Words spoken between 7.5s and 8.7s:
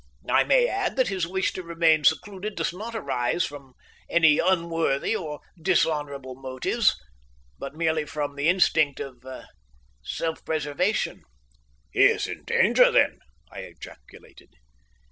but merely from the